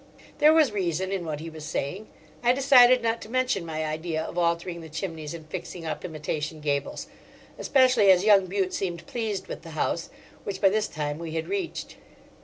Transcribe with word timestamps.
There 0.39 0.51
was 0.51 0.71
reason 0.71 1.11
in 1.11 1.25
what 1.25 1.41
he 1.41 1.49
was 1.51 1.63
saying. 1.63 2.07
I 2.41 2.53
decided 2.53 3.03
not 3.03 3.21
to 3.21 3.29
mention 3.29 3.63
my 3.67 3.85
idea 3.85 4.23
of 4.23 4.35
altering 4.35 4.81
the 4.81 4.89
chimneys 4.89 5.35
and 5.35 5.47
fixing 5.47 5.85
up 5.85 6.03
imitation 6.03 6.59
gables, 6.59 7.05
especially 7.59 8.09
as 8.09 8.23
young 8.25 8.47
Bute 8.47 8.73
seemed 8.73 9.05
pleased 9.05 9.45
with 9.45 9.61
the 9.61 9.77
house, 9.77 10.09
which 10.43 10.59
by 10.59 10.69
this 10.69 10.87
time 10.87 11.19
we 11.19 11.33
had 11.35 11.47
reached. 11.47 11.97